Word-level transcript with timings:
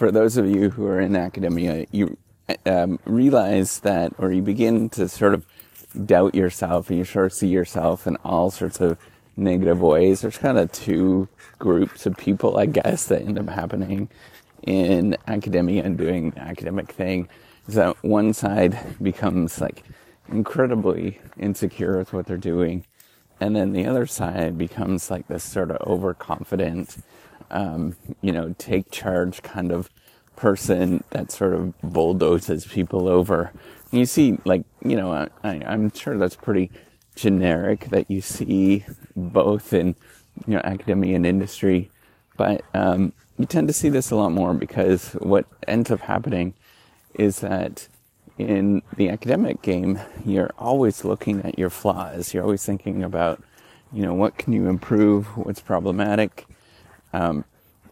for 0.00 0.10
those 0.10 0.38
of 0.38 0.48
you 0.48 0.70
who 0.70 0.86
are 0.86 0.98
in 0.98 1.14
academia, 1.14 1.84
you 1.90 2.16
um, 2.64 2.98
realize 3.04 3.80
that, 3.80 4.10
or 4.16 4.32
you 4.32 4.40
begin 4.40 4.88
to 4.88 5.06
sort 5.06 5.34
of 5.34 5.44
doubt 6.06 6.34
yourself 6.34 6.88
and 6.88 6.96
you 6.96 7.04
sort 7.04 7.26
of 7.26 7.34
see 7.34 7.48
yourself 7.48 8.06
in 8.06 8.16
all 8.24 8.50
sorts 8.50 8.80
of 8.80 8.96
negative 9.36 9.82
ways. 9.82 10.22
There's 10.22 10.38
kind 10.38 10.56
of 10.56 10.72
two 10.72 11.28
groups 11.58 12.06
of 12.06 12.16
people, 12.16 12.56
I 12.56 12.64
guess, 12.64 13.08
that 13.08 13.20
end 13.20 13.38
up 13.38 13.50
happening 13.50 14.08
in 14.62 15.18
academia 15.26 15.84
and 15.84 15.98
doing 15.98 16.30
the 16.30 16.40
academic 16.40 16.90
thing. 16.92 17.28
Is 17.68 17.74
that 17.74 18.02
one 18.02 18.32
side 18.32 18.78
becomes 19.02 19.60
like 19.60 19.84
incredibly 20.30 21.20
insecure 21.38 21.98
with 21.98 22.14
what 22.14 22.24
they're 22.24 22.38
doing. 22.38 22.86
And 23.38 23.54
then 23.54 23.74
the 23.74 23.84
other 23.84 24.06
side 24.06 24.56
becomes 24.56 25.10
like 25.10 25.28
this 25.28 25.44
sort 25.44 25.70
of 25.70 25.86
overconfident, 25.86 26.96
um, 27.50 27.96
you 28.20 28.32
know, 28.32 28.54
take 28.58 28.90
charge 28.90 29.42
kind 29.42 29.72
of 29.72 29.90
person 30.36 31.04
that 31.10 31.30
sort 31.30 31.54
of 31.54 31.78
bulldozes 31.82 32.66
people 32.66 33.08
over. 33.08 33.52
And 33.90 34.00
you 34.00 34.06
see, 34.06 34.38
like, 34.44 34.64
you 34.84 34.96
know, 34.96 35.12
I, 35.12 35.28
I'm 35.44 35.92
sure 35.92 36.16
that's 36.16 36.36
pretty 36.36 36.70
generic 37.14 37.90
that 37.90 38.10
you 38.10 38.20
see 38.20 38.84
both 39.16 39.72
in, 39.72 39.96
you 40.46 40.54
know, 40.54 40.60
academia 40.64 41.16
and 41.16 41.26
industry. 41.26 41.90
But, 42.36 42.62
um, 42.72 43.12
you 43.36 43.46
tend 43.46 43.68
to 43.68 43.74
see 43.74 43.88
this 43.88 44.10
a 44.10 44.16
lot 44.16 44.32
more 44.32 44.54
because 44.54 45.12
what 45.14 45.46
ends 45.66 45.90
up 45.90 46.00
happening 46.00 46.54
is 47.14 47.40
that 47.40 47.88
in 48.38 48.82
the 48.96 49.08
academic 49.08 49.62
game, 49.62 49.98
you're 50.24 50.50
always 50.58 51.04
looking 51.04 51.40
at 51.44 51.58
your 51.58 51.70
flaws. 51.70 52.32
You're 52.32 52.44
always 52.44 52.64
thinking 52.64 53.02
about, 53.02 53.42
you 53.92 54.02
know, 54.02 54.14
what 54.14 54.38
can 54.38 54.52
you 54.52 54.68
improve? 54.68 55.26
What's 55.36 55.60
problematic? 55.60 56.46
Um, 57.12 57.44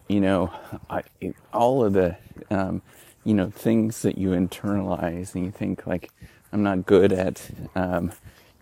you 0.07 0.21
know, 0.21 0.51
I, 0.89 1.03
all 1.53 1.83
of 1.83 1.93
the, 1.93 2.17
um, 2.49 2.81
you 3.23 3.33
know, 3.33 3.49
things 3.49 4.01
that 4.01 4.17
you 4.17 4.29
internalize 4.29 5.35
and 5.35 5.45
you 5.45 5.51
think 5.51 5.85
like, 5.85 6.11
I'm 6.51 6.63
not 6.63 6.85
good 6.85 7.11
at, 7.11 7.49
um, 7.75 8.11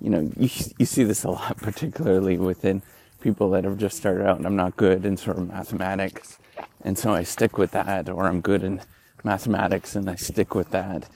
you 0.01 0.09
know, 0.09 0.29
you, 0.37 0.49
you 0.77 0.85
see 0.85 1.03
this 1.03 1.23
a 1.23 1.31
lot, 1.31 1.57
particularly 1.61 2.37
within 2.37 2.81
people 3.21 3.49
that 3.51 3.63
have 3.63 3.77
just 3.77 3.97
started 3.97 4.27
out 4.27 4.37
and 4.37 4.45
I'm 4.45 4.55
not 4.55 4.75
good 4.77 5.05
in 5.05 5.17
sort 5.17 5.37
of 5.37 5.47
mathematics. 5.47 6.37
And 6.83 6.97
so 6.97 7.13
I 7.13 7.23
stick 7.23 7.57
with 7.57 7.71
that, 7.71 8.09
or 8.09 8.25
I'm 8.25 8.41
good 8.41 8.63
in 8.63 8.81
mathematics 9.23 9.95
and 9.95 10.09
I 10.09 10.15
stick 10.15 10.55
with 10.55 10.71
that. 10.71 11.09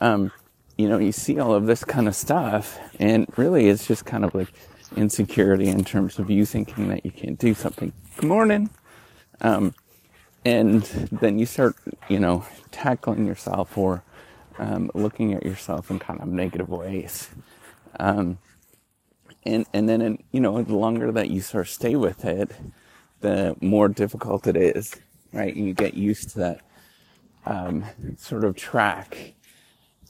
Um, 0.00 0.32
you 0.76 0.88
know, 0.88 0.98
you 0.98 1.12
see 1.12 1.38
all 1.38 1.54
of 1.54 1.66
this 1.66 1.84
kind 1.84 2.06
of 2.06 2.14
stuff, 2.14 2.78
and 3.00 3.26
really 3.36 3.68
it's 3.68 3.86
just 3.86 4.04
kind 4.04 4.24
of 4.24 4.34
like 4.34 4.52
insecurity 4.94 5.68
in 5.68 5.84
terms 5.84 6.18
of 6.18 6.30
you 6.30 6.44
thinking 6.44 6.88
that 6.88 7.04
you 7.04 7.10
can't 7.10 7.38
do 7.38 7.54
something. 7.54 7.92
Good 8.16 8.28
morning. 8.28 8.70
Um, 9.40 9.74
and 10.44 10.82
then 11.10 11.38
you 11.38 11.46
start, 11.46 11.76
you 12.08 12.20
know, 12.20 12.44
tackling 12.70 13.26
yourself 13.26 13.76
or 13.76 14.02
um, 14.58 14.90
looking 14.94 15.34
at 15.34 15.44
yourself 15.44 15.90
in 15.90 15.98
kind 15.98 16.20
of 16.20 16.28
negative 16.28 16.68
ways. 16.68 17.28
Um, 17.98 18.38
and 19.44 19.66
and 19.72 19.88
then, 19.88 20.02
in, 20.02 20.22
you 20.32 20.40
know, 20.40 20.62
the 20.62 20.76
longer 20.76 21.12
that 21.12 21.30
you 21.30 21.40
sort 21.40 21.66
of 21.66 21.70
stay 21.72 21.96
with 21.96 22.24
it, 22.24 22.52
the 23.20 23.56
more 23.60 23.88
difficult 23.88 24.46
it 24.46 24.56
is, 24.56 24.94
right? 25.32 25.54
And 25.54 25.66
you 25.66 25.74
get 25.74 25.94
used 25.94 26.30
to 26.30 26.38
that 26.40 26.60
um, 27.44 27.84
sort 28.16 28.44
of 28.44 28.56
track. 28.56 29.34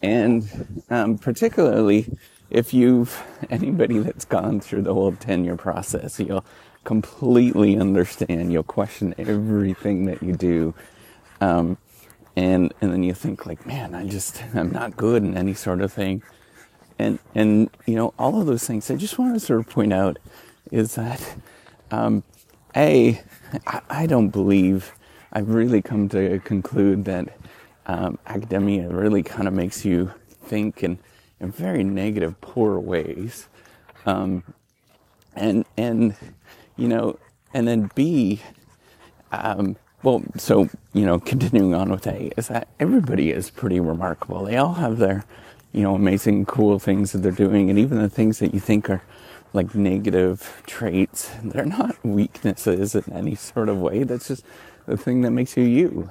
And 0.02 0.84
um, 0.90 1.18
particularly 1.18 2.06
if 2.50 2.72
you've 2.74 3.22
anybody 3.50 3.98
that's 3.98 4.24
gone 4.24 4.60
through 4.60 4.82
the 4.82 4.94
whole 4.94 5.12
tenure 5.12 5.56
process, 5.56 6.18
you'll 6.20 6.44
completely 6.86 7.76
understand. 7.76 8.52
You'll 8.52 8.62
question 8.62 9.14
everything 9.18 10.06
that 10.06 10.22
you 10.22 10.32
do. 10.32 10.72
Um, 11.40 11.76
and, 12.36 12.72
and 12.80 12.92
then 12.92 13.02
you 13.02 13.12
think 13.12 13.44
like, 13.44 13.66
man, 13.66 13.94
I 13.94 14.06
just, 14.06 14.42
I'm 14.54 14.70
not 14.70 14.96
good 14.96 15.22
in 15.22 15.36
any 15.36 15.52
sort 15.52 15.82
of 15.82 15.92
thing. 15.92 16.22
And, 16.98 17.18
and, 17.34 17.68
you 17.86 17.96
know, 17.96 18.14
all 18.18 18.40
of 18.40 18.46
those 18.46 18.66
things 18.66 18.90
I 18.90 18.96
just 18.96 19.18
want 19.18 19.34
to 19.34 19.40
sort 19.40 19.60
of 19.60 19.68
point 19.68 19.92
out 19.92 20.18
is 20.70 20.94
that, 20.94 21.36
um, 21.90 22.22
A, 22.74 23.20
I, 23.66 23.80
I 23.90 24.06
don't 24.06 24.30
believe, 24.30 24.92
I've 25.32 25.50
really 25.50 25.82
come 25.82 26.08
to 26.10 26.38
conclude 26.40 27.04
that, 27.06 27.36
um, 27.86 28.18
academia 28.26 28.88
really 28.88 29.22
kind 29.22 29.48
of 29.48 29.54
makes 29.54 29.84
you 29.84 30.12
think 30.44 30.82
in, 30.82 30.98
in 31.40 31.50
very 31.52 31.84
negative, 31.84 32.40
poor 32.40 32.78
ways. 32.78 33.48
Um, 34.06 34.44
and, 35.34 35.66
and, 35.76 36.14
you 36.76 36.88
know, 36.88 37.18
and 37.54 37.66
then 37.66 37.90
B, 37.94 38.42
um, 39.32 39.76
well, 40.02 40.22
so, 40.36 40.68
you 40.92 41.04
know, 41.06 41.18
continuing 41.18 41.74
on 41.74 41.90
with 41.90 42.06
A, 42.06 42.30
is 42.36 42.48
that 42.48 42.68
everybody 42.78 43.30
is 43.30 43.50
pretty 43.50 43.80
remarkable. 43.80 44.44
They 44.44 44.56
all 44.56 44.74
have 44.74 44.98
their, 44.98 45.24
you 45.72 45.82
know, 45.82 45.94
amazing, 45.94 46.46
cool 46.46 46.78
things 46.78 47.12
that 47.12 47.18
they're 47.18 47.32
doing, 47.32 47.70
and 47.70 47.78
even 47.78 47.98
the 47.98 48.08
things 48.10 48.38
that 48.38 48.54
you 48.54 48.60
think 48.60 48.88
are 48.90 49.02
like 49.52 49.74
negative 49.74 50.62
traits, 50.66 51.30
they're 51.42 51.64
not 51.64 51.96
weaknesses 52.04 52.94
in 52.94 53.10
any 53.12 53.34
sort 53.34 53.68
of 53.68 53.78
way. 53.78 54.02
That's 54.04 54.28
just 54.28 54.44
the 54.86 54.96
thing 54.96 55.22
that 55.22 55.30
makes 55.30 55.56
you 55.56 55.64
you. 55.64 56.10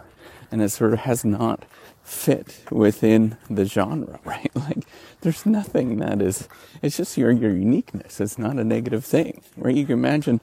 And 0.51 0.61
it 0.61 0.69
sort 0.69 0.93
of 0.93 0.99
has 0.99 1.23
not 1.23 1.63
fit 2.05 2.61
within 2.71 3.35
the 3.49 3.66
genre, 3.66 4.19
right? 4.25 4.51
Like, 4.55 4.85
there's 5.21 5.45
nothing 5.45 5.97
that 5.97 6.21
is, 6.21 6.47
it's 6.81 6.97
just 6.97 7.17
your, 7.17 7.31
your 7.31 7.51
uniqueness. 7.51 8.21
It's 8.21 8.38
not 8.38 8.57
a 8.57 8.63
negative 8.63 9.03
thing, 9.03 9.41
right? 9.57 9.75
You 9.75 9.85
can 9.85 9.93
imagine 9.93 10.39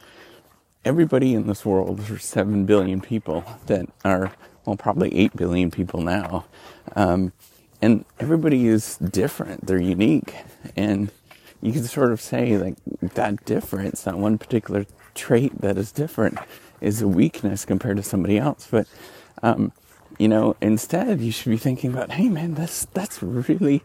everybody 0.84 1.34
in 1.34 1.46
this 1.46 1.64
world, 1.64 2.00
there's 2.00 2.24
7 2.24 2.66
billion 2.66 3.00
people 3.00 3.44
that 3.66 3.86
are, 4.04 4.32
well, 4.64 4.76
probably 4.76 5.16
8 5.16 5.36
billion 5.36 5.70
people 5.70 6.00
now. 6.02 6.44
Um, 6.96 7.32
and 7.80 8.04
everybody 8.18 8.66
is 8.66 8.96
different. 8.98 9.66
They're 9.66 9.80
unique. 9.80 10.34
And 10.76 11.10
you 11.60 11.72
can 11.72 11.84
sort 11.84 12.12
of 12.12 12.20
say 12.20 12.56
like 12.56 12.76
that 13.00 13.44
difference, 13.44 14.02
that 14.02 14.18
one 14.18 14.38
particular 14.38 14.86
trait 15.14 15.60
that 15.60 15.78
is 15.78 15.92
different 15.92 16.38
is 16.80 17.00
a 17.02 17.08
weakness 17.08 17.64
compared 17.64 17.96
to 17.98 18.02
somebody 18.02 18.38
else. 18.38 18.66
But, 18.68 18.88
um, 19.42 19.72
you 20.22 20.28
know, 20.28 20.54
instead 20.60 21.20
you 21.20 21.32
should 21.32 21.50
be 21.50 21.56
thinking 21.56 21.92
about, 21.92 22.12
hey 22.12 22.28
man, 22.28 22.54
that's, 22.54 22.84
that's 22.94 23.20
really 23.24 23.82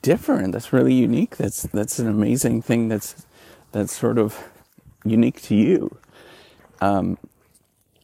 different. 0.00 0.52
That's 0.52 0.72
really 0.72 0.94
unique. 0.94 1.36
That's, 1.36 1.64
that's 1.64 1.98
an 1.98 2.08
amazing 2.08 2.62
thing 2.62 2.88
that's, 2.88 3.26
that's 3.72 3.94
sort 3.94 4.16
of 4.16 4.48
unique 5.04 5.42
to 5.42 5.54
you. 5.54 5.94
Um, 6.80 7.18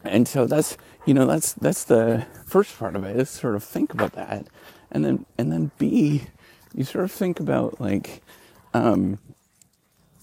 and 0.04 0.28
so 0.28 0.44
that's, 0.44 0.76
you 1.06 1.14
know, 1.14 1.24
that's, 1.24 1.54
that's 1.54 1.84
the 1.84 2.26
first 2.44 2.78
part 2.78 2.96
of 2.96 3.04
it 3.04 3.16
is 3.16 3.30
sort 3.30 3.54
of 3.54 3.64
think 3.64 3.94
about 3.94 4.12
that. 4.12 4.46
And 4.90 5.02
then, 5.02 5.24
and 5.38 5.50
then 5.50 5.70
B, 5.78 6.24
you 6.74 6.84
sort 6.84 7.04
of 7.04 7.10
think 7.10 7.40
about 7.40 7.80
like, 7.80 8.20
um, 8.74 9.19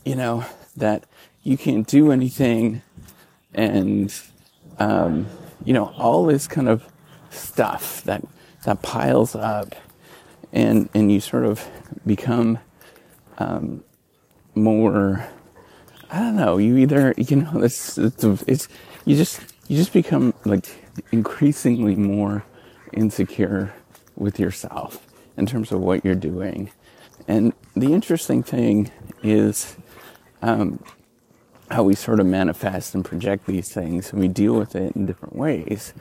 you 0.06 0.14
know, 0.14 0.46
that 0.76 1.06
you 1.42 1.58
can't 1.58 1.88
do 1.88 2.12
anything 2.12 2.84
and, 3.56 4.14
um, 4.78 5.26
you 5.66 5.74
know, 5.74 5.86
all 5.98 6.24
this 6.28 6.48
kind 6.48 6.70
of 6.70 6.88
stuff 7.38 8.04
that, 8.04 8.26
that 8.66 8.82
piles 8.82 9.36
up 9.36 9.76
and, 10.52 10.90
and 10.94 11.12
you 11.12 11.20
sort 11.20 11.46
of 11.46 11.68
become, 12.06 12.60
um, 13.38 13.84
more, 14.56 15.28
I 16.10 16.20
don't 16.20 16.36
know, 16.36 16.58
you 16.58 16.78
either, 16.78 17.14
you 17.18 17.38
know, 17.38 17.52
it's, 17.64 17.98
it's, 17.98 18.24
it's, 18.24 18.68
you 19.06 19.16
just, 19.16 19.42
you 19.68 19.78
just 19.78 19.94
become 19.94 20.34
like 20.46 20.68
increasingly 21.12 21.96
more 21.96 22.44
insecure 22.94 23.74
with 24.16 24.40
yourself 24.40 25.06
in 25.38 25.46
terms 25.46 25.72
of 25.72 25.80
what 25.80 26.04
you're 26.04 26.16
doing. 26.16 26.72
And 27.28 27.54
the 27.76 27.94
interesting 27.94 28.42
thing 28.42 28.92
is 29.22 29.76
um, 30.42 30.84
how 31.70 31.84
we 31.84 31.96
sort 31.96 32.20
of 32.20 32.26
manifest 32.26 32.96
and 32.96 33.04
project 33.04 33.46
these 33.46 33.70
things, 33.70 34.12
and 34.12 34.20
we 34.20 34.28
deal 34.28 34.54
with 34.54 34.76
it 34.76 34.96
in 34.96 35.06
different 35.06 35.36
ways, 35.36 35.94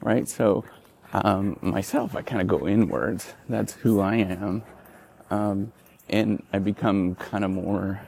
right? 0.00 0.28
So, 0.28 0.64
um, 1.12 1.58
myself, 1.60 2.16
I 2.16 2.22
kind 2.22 2.40
of 2.40 2.48
go 2.48 2.66
inwards. 2.66 3.34
That's 3.48 3.74
who 3.74 4.00
I 4.00 4.16
am. 4.16 4.62
Um, 5.30 5.72
and 6.08 6.42
I 6.52 6.58
become 6.58 7.14
kind 7.16 7.44
of 7.44 7.50
more, 7.50 8.00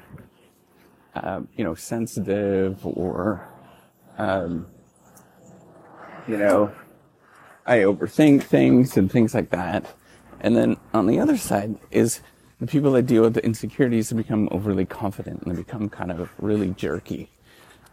uh, 1.14 1.40
you 1.56 1.64
know, 1.64 1.75
sensitive 1.75 2.84
or, 2.84 3.46
um, 4.19 4.67
you 6.26 6.37
know, 6.37 6.73
I 7.67 7.79
overthink 7.79 8.43
things 8.43 8.96
and 8.96 9.11
things 9.11 9.34
like 9.34 9.50
that. 9.50 9.94
And 10.40 10.56
then 10.56 10.76
on 10.93 11.06
the 11.06 11.20
other 11.20 11.37
side 11.37 11.76
is 11.90 12.20
the 12.61 12.67
people 12.67 12.93
that 12.93 13.06
deal 13.06 13.23
with 13.23 13.34
the 13.34 13.44
insecurities 13.44 14.12
become 14.12 14.49
overly 14.50 14.84
confident 14.84 15.43
and 15.43 15.52
they 15.55 15.62
become 15.62 15.88
kind 15.88 16.11
of 16.11 16.31
really 16.38 16.70
jerky. 16.70 17.31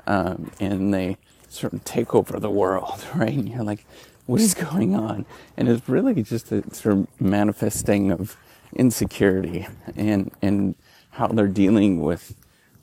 Um, 0.07 0.51
and 0.59 0.93
they 0.93 1.17
sort 1.47 1.73
of 1.73 1.83
take 1.83 2.15
over 2.15 2.39
the 2.39 2.49
world, 2.49 3.05
right? 3.15 3.33
And 3.33 3.47
you're 3.47 3.63
like, 3.63 3.85
what 4.25 4.41
is 4.41 4.53
going 4.53 4.95
on? 4.95 5.25
And 5.57 5.69
it's 5.69 5.87
really 5.87 6.21
just 6.23 6.51
a 6.51 6.73
sort 6.73 6.97
of 6.97 7.21
manifesting 7.21 8.11
of 8.11 8.37
insecurity 8.73 9.67
and, 9.95 10.31
and 10.41 10.75
how 11.11 11.27
they're 11.27 11.47
dealing 11.47 12.01
with 12.01 12.35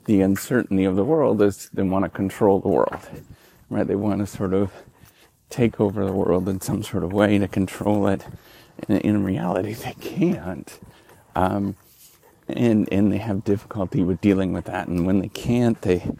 the 0.05 0.21
uncertainty 0.21 0.85
of 0.85 0.95
the 0.95 1.03
world 1.03 1.41
is 1.41 1.69
they 1.73 1.83
want 1.83 2.05
to 2.05 2.09
control 2.09 2.59
the 2.59 2.67
world, 2.67 2.99
right? 3.69 3.85
They 3.85 3.95
want 3.95 4.19
to 4.19 4.27
sort 4.27 4.53
of 4.53 4.71
take 5.49 5.79
over 5.79 6.05
the 6.05 6.11
world 6.11 6.47
in 6.47 6.61
some 6.61 6.83
sort 6.83 7.03
of 7.03 7.13
way 7.13 7.37
to 7.37 7.47
control 7.47 8.07
it. 8.07 8.25
And 8.87 9.01
in 9.01 9.23
reality, 9.23 9.73
they 9.73 9.93
can't. 9.99 10.79
Um, 11.35 11.75
and 12.47 12.89
and 12.91 13.11
they 13.11 13.17
have 13.17 13.43
difficulty 13.43 14.03
with 14.03 14.21
dealing 14.21 14.53
with 14.53 14.65
that. 14.65 14.87
And 14.87 15.05
when 15.05 15.19
they 15.19 15.27
can't, 15.27 15.79
they, 15.81 16.11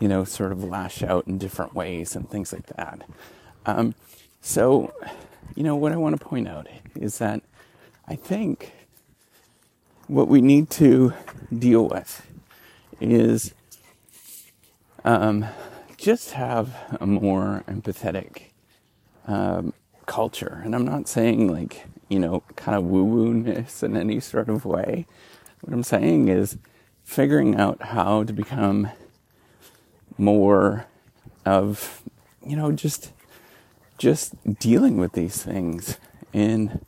you 0.00 0.08
know, 0.08 0.24
sort 0.24 0.52
of 0.52 0.64
lash 0.64 1.02
out 1.02 1.26
in 1.26 1.38
different 1.38 1.74
ways 1.74 2.16
and 2.16 2.28
things 2.28 2.52
like 2.52 2.66
that. 2.66 3.02
Um, 3.64 3.94
so, 4.46 4.94
you 5.56 5.64
know, 5.64 5.74
what 5.74 5.90
I 5.90 5.96
want 5.96 6.16
to 6.16 6.24
point 6.24 6.46
out 6.46 6.68
is 6.94 7.18
that 7.18 7.42
I 8.06 8.14
think 8.14 8.70
what 10.06 10.28
we 10.28 10.40
need 10.40 10.70
to 10.70 11.14
deal 11.52 11.88
with 11.88 12.24
is 13.00 13.54
um, 15.04 15.46
just 15.96 16.30
have 16.30 16.76
a 17.00 17.08
more 17.08 17.64
empathetic 17.66 18.50
um, 19.26 19.74
culture. 20.06 20.62
And 20.64 20.76
I'm 20.76 20.84
not 20.84 21.08
saying 21.08 21.50
like, 21.52 21.84
you 22.08 22.20
know, 22.20 22.44
kind 22.54 22.78
of 22.78 22.84
woo 22.84 23.02
woo 23.02 23.34
ness 23.34 23.82
in 23.82 23.96
any 23.96 24.20
sort 24.20 24.48
of 24.48 24.64
way. 24.64 25.06
What 25.62 25.74
I'm 25.74 25.82
saying 25.82 26.28
is 26.28 26.56
figuring 27.02 27.56
out 27.56 27.82
how 27.82 28.22
to 28.22 28.32
become 28.32 28.90
more 30.16 30.86
of, 31.44 32.00
you 32.46 32.54
know, 32.54 32.70
just 32.70 33.10
just 33.98 34.34
dealing 34.58 34.96
with 34.96 35.12
these 35.12 35.42
things 35.42 35.98
in 36.32 36.84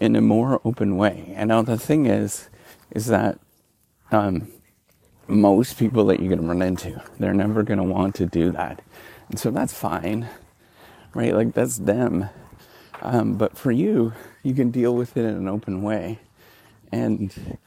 in 0.00 0.16
a 0.16 0.20
more 0.20 0.60
open 0.64 0.96
way. 0.96 1.32
And 1.36 1.48
now 1.48 1.62
the 1.62 1.78
thing 1.78 2.06
is, 2.06 2.48
is 2.90 3.06
that 3.06 3.38
um, 4.10 4.48
most 5.28 5.78
people 5.78 6.04
that 6.06 6.18
you're 6.18 6.28
going 6.28 6.42
to 6.42 6.46
run 6.48 6.62
into, 6.62 7.00
they're 7.18 7.34
never 7.34 7.62
going 7.62 7.78
to 7.78 7.84
want 7.84 8.14
to 8.16 8.26
do 8.26 8.50
that, 8.52 8.82
and 9.28 9.38
so 9.38 9.50
that's 9.50 9.72
fine, 9.72 10.28
right? 11.14 11.34
Like 11.34 11.54
that's 11.54 11.78
them. 11.78 12.28
Um, 13.00 13.34
but 13.34 13.56
for 13.56 13.72
you, 13.72 14.12
you 14.42 14.54
can 14.54 14.70
deal 14.70 14.94
with 14.94 15.16
it 15.16 15.24
in 15.24 15.34
an 15.34 15.48
open 15.48 15.82
way, 15.82 16.18
and 16.90 17.58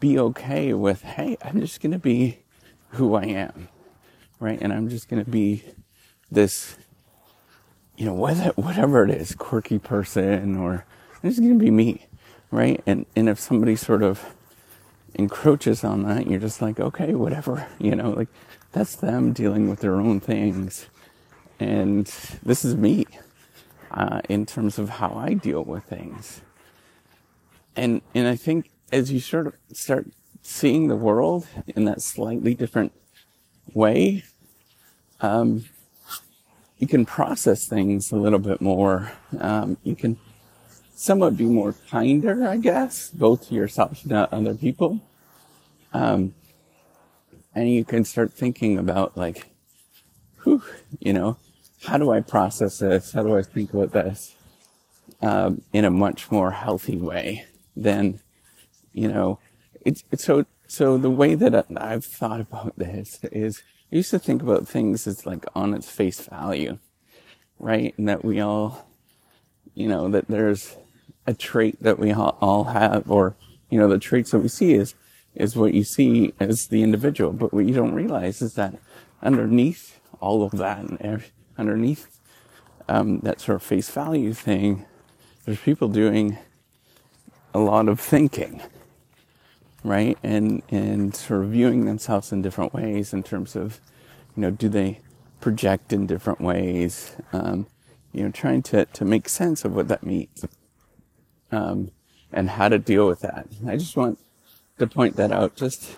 be 0.00 0.18
okay 0.18 0.74
with, 0.74 1.02
hey, 1.02 1.36
I'm 1.42 1.60
just 1.60 1.80
going 1.80 1.92
to 1.92 1.98
be 1.98 2.40
who 2.90 3.14
I 3.14 3.24
am, 3.24 3.68
right? 4.38 4.58
And 4.60 4.72
I'm 4.72 4.88
just 4.90 5.08
going 5.08 5.24
to 5.24 5.30
be 5.30 5.64
this, 6.30 6.76
you 7.96 8.06
know, 8.06 8.14
whether, 8.14 8.50
whatever 8.56 9.04
it 9.04 9.10
is, 9.10 9.34
quirky 9.34 9.78
person, 9.78 10.56
or 10.56 10.84
I'm 11.22 11.30
just 11.30 11.40
going 11.40 11.58
to 11.58 11.64
be 11.64 11.70
me, 11.70 12.06
right? 12.50 12.82
And 12.86 13.06
and 13.14 13.28
if 13.28 13.38
somebody 13.38 13.76
sort 13.76 14.02
of 14.02 14.34
encroaches 15.14 15.84
on 15.84 16.02
that, 16.02 16.26
you're 16.26 16.40
just 16.40 16.60
like, 16.60 16.80
okay, 16.80 17.14
whatever, 17.14 17.66
you 17.78 17.94
know, 17.94 18.10
like 18.10 18.28
that's 18.72 18.96
them 18.96 19.32
dealing 19.32 19.68
with 19.70 19.80
their 19.80 19.94
own 19.94 20.20
things, 20.20 20.86
and 21.60 22.06
this 22.42 22.64
is 22.64 22.74
me 22.74 23.06
uh, 23.92 24.20
in 24.28 24.44
terms 24.44 24.78
of 24.78 24.88
how 24.88 25.14
I 25.14 25.34
deal 25.34 25.62
with 25.62 25.84
things. 25.84 26.40
And 27.76 28.02
and 28.14 28.26
I 28.26 28.36
think 28.36 28.70
as 28.92 29.12
you 29.12 29.20
sort 29.20 29.46
of 29.46 29.54
start 29.72 30.06
seeing 30.42 30.88
the 30.88 30.96
world 30.96 31.46
in 31.68 31.84
that 31.86 32.02
slightly 32.02 32.54
different 32.54 32.92
way, 33.72 34.24
um, 35.20 35.64
you 36.78 36.86
can 36.86 37.04
process 37.04 37.66
things 37.66 38.12
a 38.12 38.16
little 38.16 38.38
bit 38.38 38.60
more. 38.60 39.12
Um, 39.38 39.76
you 39.82 39.94
can 39.94 40.18
somewhat 40.94 41.36
be 41.36 41.44
more 41.44 41.74
kinder, 41.90 42.46
I 42.46 42.56
guess, 42.56 43.10
both 43.10 43.48
to 43.48 43.54
yourself 43.54 44.02
and 44.02 44.10
to 44.10 44.34
other 44.34 44.54
people. 44.54 45.00
Um, 45.92 46.34
and 47.54 47.70
you 47.70 47.84
can 47.84 48.04
start 48.04 48.32
thinking 48.32 48.78
about 48.78 49.16
like, 49.16 49.46
whew, 50.42 50.62
you 50.98 51.12
know, 51.12 51.36
how 51.84 51.98
do 51.98 52.10
I 52.10 52.20
process 52.20 52.78
this? 52.78 53.12
How 53.12 53.22
do 53.22 53.36
I 53.36 53.42
think 53.42 53.72
about 53.72 53.92
this 53.92 54.34
um, 55.22 55.62
in 55.72 55.84
a 55.84 55.90
much 55.90 56.30
more 56.30 56.50
healthy 56.50 56.96
way 56.96 57.46
than 57.76 58.20
you 58.94 59.08
know, 59.08 59.38
it's, 59.84 60.04
it's 60.10 60.24
so, 60.24 60.46
so 60.66 60.96
the 60.96 61.10
way 61.10 61.34
that 61.34 61.66
I've 61.76 62.04
thought 62.04 62.40
about 62.40 62.78
this 62.78 63.18
is 63.24 63.62
I 63.92 63.96
used 63.96 64.10
to 64.10 64.18
think 64.18 64.42
about 64.42 64.66
things 64.66 65.06
as 65.06 65.26
like 65.26 65.44
on 65.54 65.74
its 65.74 65.88
face 65.88 66.20
value, 66.20 66.78
right? 67.58 67.94
And 67.96 68.08
that 68.08 68.24
we 68.24 68.40
all, 68.40 68.88
you 69.74 69.88
know, 69.88 70.08
that 70.08 70.28
there's 70.28 70.76
a 71.26 71.34
trait 71.34 71.82
that 71.82 71.98
we 71.98 72.12
all 72.12 72.64
have, 72.64 73.10
or, 73.10 73.36
you 73.70 73.78
know, 73.78 73.88
the 73.88 73.98
traits 73.98 74.32
that 74.32 74.40
we 74.40 74.48
see 74.48 74.74
is, 74.74 74.94
is 75.34 75.56
what 75.56 75.74
you 75.74 75.84
see 75.84 76.32
as 76.40 76.68
the 76.68 76.82
individual. 76.82 77.32
But 77.32 77.52
what 77.52 77.66
you 77.66 77.74
don't 77.74 77.94
realize 77.94 78.42
is 78.42 78.54
that 78.54 78.74
underneath 79.22 80.00
all 80.20 80.42
of 80.42 80.52
that 80.52 80.78
and 80.78 81.24
underneath, 81.56 82.20
um, 82.88 83.20
that 83.20 83.40
sort 83.40 83.56
of 83.56 83.62
face 83.62 83.90
value 83.90 84.34
thing, 84.34 84.84
there's 85.44 85.60
people 85.60 85.88
doing 85.88 86.38
a 87.52 87.58
lot 87.58 87.88
of 87.88 88.00
thinking 88.00 88.60
right? 89.84 90.18
And 90.22 90.62
and 90.70 91.14
sort 91.14 91.44
of 91.44 91.50
viewing 91.50 91.84
themselves 91.84 92.32
in 92.32 92.42
different 92.42 92.74
ways 92.74 93.12
in 93.12 93.22
terms 93.22 93.54
of, 93.54 93.80
you 94.34 94.40
know, 94.40 94.50
do 94.50 94.68
they 94.68 95.00
project 95.40 95.92
in 95.92 96.06
different 96.06 96.40
ways? 96.40 97.14
Um, 97.32 97.66
you 98.12 98.24
know, 98.24 98.30
trying 98.30 98.62
to 98.64 98.86
to 98.86 99.04
make 99.04 99.28
sense 99.28 99.64
of 99.64 99.74
what 99.76 99.88
that 99.88 100.02
means, 100.02 100.44
um, 101.52 101.90
and 102.32 102.50
how 102.50 102.68
to 102.68 102.78
deal 102.78 103.06
with 103.06 103.20
that. 103.20 103.46
I 103.66 103.76
just 103.76 103.96
want 103.96 104.18
to 104.78 104.86
point 104.86 105.16
that 105.16 105.30
out. 105.30 105.54
Just 105.54 105.96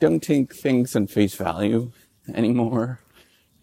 don't 0.00 0.22
take 0.22 0.54
things 0.54 0.94
in 0.94 1.08
face 1.08 1.34
value 1.34 1.90
anymore, 2.32 3.00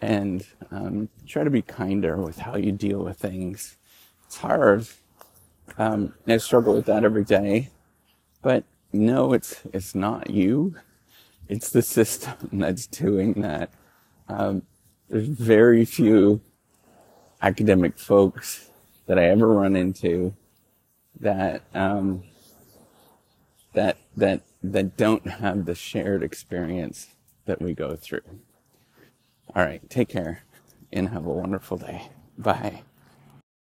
and 0.02 0.46
um, 0.72 1.10
try 1.26 1.44
to 1.44 1.50
be 1.50 1.62
kinder 1.62 2.18
with 2.18 2.40
how 2.40 2.56
you 2.58 2.72
deal 2.72 3.00
with 3.00 3.18
things. 3.18 3.78
It's 4.26 4.38
hard. 4.38 4.88
Um, 5.78 6.14
I 6.28 6.38
struggle 6.38 6.74
with 6.76 6.86
that 6.86 7.04
every 7.06 7.24
day, 7.24 7.70
but 8.42 8.64
no, 8.94 9.34
it's 9.34 9.62
it's 9.74 9.96
not 9.96 10.30
you. 10.30 10.76
It's 11.50 11.70
the 11.72 11.82
system 11.82 12.36
that's 12.54 12.88
doing 12.88 13.34
that. 13.42 13.72
Um, 14.30 14.64
there's 15.10 15.28
very 15.28 15.86
few 15.86 16.42
academic 17.42 18.00
folks 18.00 18.70
that 19.08 19.20
I 19.20 19.26
ever 19.26 19.48
run 19.48 19.76
into 19.76 20.34
that 21.20 21.64
um, 21.74 22.24
that 23.74 23.98
that 24.18 24.42
that 24.64 24.98
don't 24.98 25.28
have 25.28 25.66
the 25.66 25.76
shared 25.76 26.24
experience 26.24 27.08
that 27.46 27.62
we 27.62 27.74
go 27.74 27.96
through. 27.96 28.22
All 29.56 29.64
right, 29.66 29.88
take 29.90 30.10
care 30.10 30.44
and 30.92 31.10
have 31.10 31.26
a 31.26 31.32
wonderful 31.32 31.78
day. 31.78 32.10
Bye. 32.38 32.84